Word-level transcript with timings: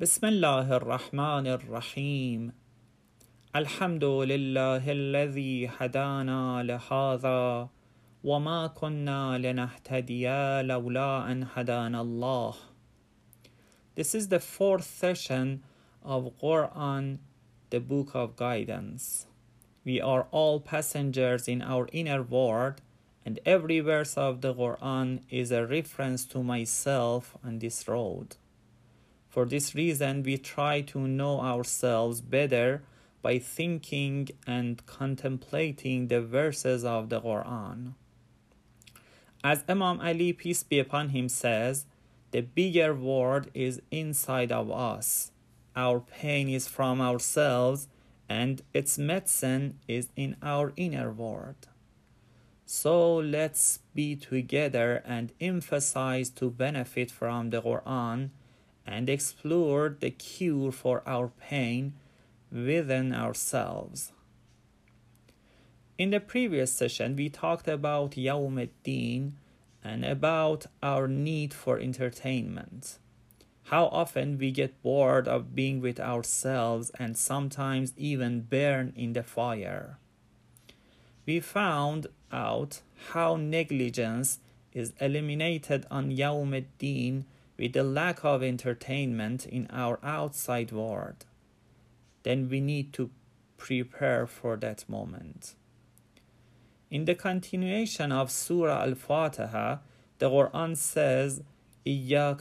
بسم 0.00 0.26
الله 0.26 0.76
الرحمن 0.76 1.46
الرحيم 1.46 2.52
الحمد 3.56 4.04
لله 4.04 4.92
الذي 4.92 5.70
هدانا 5.78 6.62
لهذا 6.62 7.68
وما 8.24 8.66
كنا 8.66 9.38
لنهتدي 9.38 10.28
لولا 10.62 11.32
أن 11.32 11.46
هدانا 11.54 12.00
الله 12.00 12.54
This 13.94 14.14
is 14.14 14.28
the 14.28 14.38
fourth 14.38 14.84
session 14.84 15.62
of 16.04 16.30
Quran, 16.42 17.20
the 17.70 17.80
Book 17.80 18.14
of 18.14 18.36
Guidance. 18.36 19.24
We 19.82 20.02
are 20.02 20.26
all 20.30 20.60
passengers 20.60 21.48
in 21.48 21.62
our 21.62 21.88
inner 21.90 22.22
world, 22.22 22.82
and 23.24 23.40
every 23.46 23.80
verse 23.80 24.18
of 24.18 24.42
the 24.42 24.52
Quran 24.52 25.22
is 25.30 25.50
a 25.50 25.66
reference 25.66 26.26
to 26.26 26.42
myself 26.42 27.34
on 27.42 27.60
this 27.60 27.88
road. 27.88 28.36
For 29.36 29.44
this 29.44 29.74
reason, 29.74 30.22
we 30.22 30.38
try 30.38 30.80
to 30.92 31.06
know 31.06 31.42
ourselves 31.42 32.22
better 32.22 32.82
by 33.20 33.38
thinking 33.38 34.30
and 34.46 34.80
contemplating 34.86 36.08
the 36.08 36.22
verses 36.22 36.86
of 36.86 37.10
the 37.10 37.20
Quran. 37.20 37.92
As 39.44 39.62
Imam 39.68 40.00
Ali, 40.00 40.32
peace 40.32 40.62
be 40.62 40.78
upon 40.78 41.10
him, 41.10 41.28
says, 41.28 41.84
the 42.30 42.40
bigger 42.40 42.94
world 42.94 43.50
is 43.52 43.82
inside 43.90 44.50
of 44.50 44.70
us. 44.70 45.32
Our 45.76 46.00
pain 46.00 46.48
is 46.48 46.66
from 46.66 47.02
ourselves, 47.02 47.88
and 48.30 48.62
its 48.72 48.96
medicine 48.96 49.80
is 49.86 50.08
in 50.16 50.36
our 50.42 50.72
inner 50.76 51.12
world. 51.12 51.68
So 52.64 53.16
let's 53.16 53.80
be 53.94 54.16
together 54.16 55.02
and 55.04 55.34
emphasize 55.42 56.30
to 56.30 56.48
benefit 56.48 57.10
from 57.10 57.50
the 57.50 57.60
Quran 57.60 58.30
and 58.86 59.08
explore 59.08 59.96
the 59.98 60.10
cure 60.10 60.70
for 60.70 61.02
our 61.06 61.28
pain 61.40 61.94
within 62.52 63.12
ourselves. 63.12 64.12
In 65.98 66.10
the 66.10 66.20
previous 66.20 66.72
session, 66.72 67.16
we 67.16 67.28
talked 67.28 67.66
about 67.66 68.12
Yawm 68.12 68.62
ad-Din 68.62 69.36
and 69.82 70.04
about 70.04 70.66
our 70.82 71.08
need 71.08 71.54
for 71.54 71.78
entertainment. 71.78 72.98
How 73.64 73.86
often 73.86 74.38
we 74.38 74.50
get 74.52 74.82
bored 74.82 75.26
of 75.26 75.54
being 75.54 75.80
with 75.80 75.98
ourselves 75.98 76.90
and 76.98 77.16
sometimes 77.16 77.92
even 77.96 78.42
burn 78.42 78.92
in 78.94 79.14
the 79.14 79.22
fire. 79.22 79.98
We 81.24 81.40
found 81.40 82.06
out 82.30 82.82
how 83.12 83.36
negligence 83.36 84.38
is 84.72 84.92
eliminated 85.00 85.86
on 85.90 86.10
Yawm 86.10 86.56
ad-Din 86.56 87.24
with 87.58 87.72
the 87.72 87.82
lack 87.82 88.24
of 88.24 88.42
entertainment 88.42 89.46
in 89.46 89.66
our 89.70 89.98
outside 90.02 90.72
world, 90.72 91.24
then 92.22 92.48
we 92.48 92.60
need 92.60 92.92
to 92.92 93.10
prepare 93.56 94.26
for 94.26 94.56
that 94.56 94.88
moment. 94.88 95.54
In 96.90 97.04
the 97.04 97.14
continuation 97.14 98.12
of 98.12 98.30
Surah 98.30 98.82
Al 98.82 98.94
Fatiha, 98.94 99.78
the 100.18 100.30
Quran 100.30 100.76
says, 100.76 101.42
Here 101.84 102.34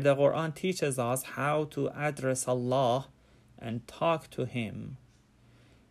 the 0.00 0.16
Quran 0.16 0.54
teaches 0.54 0.98
us 0.98 1.22
how 1.22 1.64
to 1.64 1.90
address 1.90 2.48
Allah 2.48 3.08
and 3.58 3.86
talk 3.86 4.30
to 4.30 4.44
Him. 4.44 4.96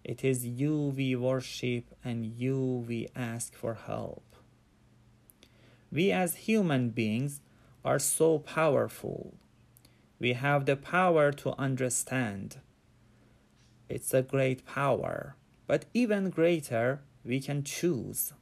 It 0.03 0.23
is 0.23 0.45
you 0.45 0.93
we 0.95 1.15
worship 1.15 1.85
and 2.03 2.25
you 2.25 2.85
we 2.87 3.07
ask 3.15 3.53
for 3.55 3.75
help. 3.75 4.23
We 5.91 6.11
as 6.11 6.35
human 6.35 6.91
beings 6.91 7.41
are 7.83 7.99
so 7.99 8.39
powerful. 8.39 9.33
We 10.19 10.33
have 10.33 10.65
the 10.65 10.75
power 10.75 11.31
to 11.33 11.59
understand. 11.59 12.57
It's 13.89 14.13
a 14.13 14.21
great 14.21 14.65
power, 14.65 15.35
but 15.67 15.85
even 15.93 16.29
greater, 16.29 17.01
we 17.25 17.39
can 17.41 17.63
choose. 17.63 18.33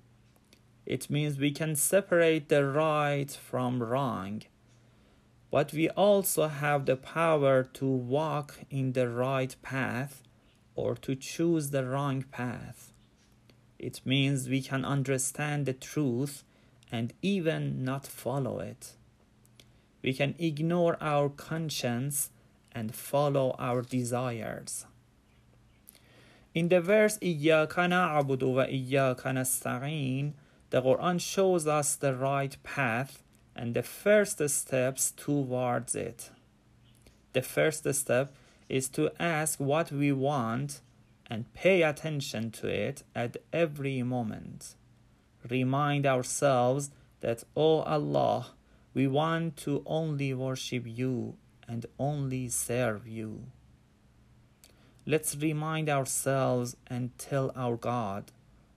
It 0.85 1.09
means 1.09 1.39
we 1.39 1.51
can 1.51 1.75
separate 1.75 2.49
the 2.49 2.65
right 2.65 3.31
from 3.31 3.81
wrong, 3.81 4.43
but 5.51 5.73
we 5.73 5.89
also 5.89 6.47
have 6.47 6.85
the 6.85 6.95
power 6.95 7.63
to 7.63 7.85
walk 7.85 8.59
in 8.69 8.93
the 8.93 9.09
right 9.09 9.55
path 9.61 10.21
or 10.75 10.95
to 10.95 11.15
choose 11.15 11.71
the 11.71 11.85
wrong 11.85 12.23
path. 12.23 12.93
It 13.79 14.01
means 14.05 14.49
we 14.49 14.61
can 14.61 14.85
understand 14.85 15.65
the 15.65 15.73
truth 15.73 16.43
and 16.91 17.13
even 17.21 17.83
not 17.83 18.07
follow 18.07 18.59
it. 18.59 18.93
We 20.01 20.13
can 20.13 20.35
ignore 20.39 20.97
our 21.01 21.29
conscience 21.29 22.29
and 22.71 22.95
follow 22.95 23.55
our 23.59 23.81
desires. 23.81 24.85
In 26.53 26.69
the 26.69 26.81
verse 26.81 27.17
إِيَّاكَ 27.19 27.73
نَعْبُدُ 27.73 28.39
وَإِيَّاكَ 28.39 29.21
نَسْتَعِينَ 29.21 30.33
the 30.69 30.83
Quran 30.83 31.19
shows 31.19 31.65
us 31.65 31.95
the 31.95 32.13
right 32.13 32.55
path 32.63 33.23
and 33.55 33.73
the 33.73 33.81
first 33.81 34.47
steps 34.49 35.11
towards 35.11 35.95
it. 35.95 36.29
The 37.33 37.41
first 37.41 37.91
step 37.93 38.33
is 38.67 38.87
to 38.89 39.11
ask 39.19 39.59
what 39.59 39.91
we 39.91 40.11
want 40.11 40.81
and 41.27 41.51
pay 41.53 41.81
attention 41.81 42.51
to 42.51 42.67
it 42.67 43.03
at 43.15 43.37
every 43.51 44.03
moment. 44.03 44.75
Remind 45.47 46.05
ourselves 46.05 46.91
that, 47.21 47.43
O 47.55 47.79
Allah, 47.81 48.47
we 48.93 49.07
want 49.07 49.57
to 49.57 49.83
only 49.85 50.33
worship 50.33 50.83
you 50.85 51.35
and 51.67 51.85
only 51.99 52.49
serve 52.49 53.07
you. 53.07 53.43
Let's 55.05 55.35
remind 55.35 55.89
ourselves 55.89 56.75
and 56.87 57.17
tell 57.17 57.51
our 57.55 57.77
God, 57.77 58.31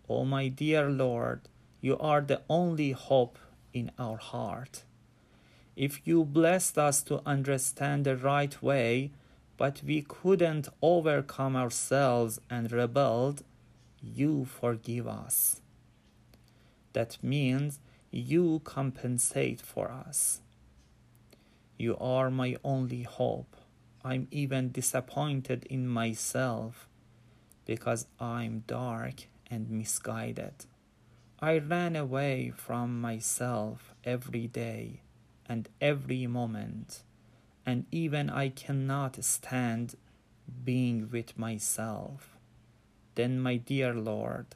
O 0.08 0.24
my 0.24 0.48
dear 0.48 0.88
Lord, 0.90 1.40
you 1.80 1.98
are 1.98 2.20
the 2.20 2.42
only 2.48 2.92
hope 2.92 3.38
in 3.72 3.90
our 3.98 4.18
heart. 4.18 4.84
If 5.74 6.06
you 6.06 6.24
blessed 6.24 6.78
us 6.78 7.02
to 7.04 7.22
understand 7.26 8.04
the 8.04 8.16
right 8.16 8.62
way, 8.62 9.10
but 9.56 9.82
we 9.84 10.02
couldn't 10.02 10.68
overcome 10.82 11.56
ourselves 11.56 12.40
and 12.50 12.70
rebelled, 12.70 13.42
you 14.00 14.44
forgive 14.44 15.08
us. 15.08 15.60
That 16.92 17.19
means 17.22 17.80
you 18.10 18.60
compensate 18.64 19.60
for 19.60 19.91
us. 19.91 20.41
You 21.78 21.97
are 21.98 22.30
my 22.30 22.56
only 22.62 23.03
hope. 23.03 23.56
I'm 24.04 24.28
even 24.30 24.70
disappointed 24.70 25.64
in 25.70 25.88
myself 25.88 26.88
because 27.64 28.06
I'm 28.20 28.64
dark 28.66 29.26
and 29.50 29.70
misguided. 29.70 30.66
I 31.41 31.58
ran 31.58 31.97
away 31.97 32.53
from 32.54 33.00
myself 33.00 33.94
every 34.04 34.47
day 34.47 35.00
and 35.48 35.69
every 35.80 36.26
moment, 36.26 37.03
and 37.66 37.86
even 37.91 38.30
I 38.30 38.48
cannot 38.48 39.24
stand 39.24 39.97
being 40.65 41.09
with 41.10 41.39
myself. 41.39 42.36
Then, 43.15 43.41
my 43.41 43.56
dear 43.56 43.92
Lord, 43.94 44.47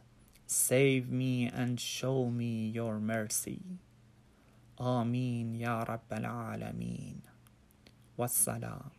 save 0.47 1.11
me 1.11 1.51
and 1.53 1.79
show 1.79 2.27
me 2.27 2.69
your 2.71 2.99
mercy. 2.99 3.61
Amin 4.79 5.55
Ya 5.55 5.85
Rabbal 5.85 6.25
Alameen. 6.25 7.21
Wassalam. 8.19 8.96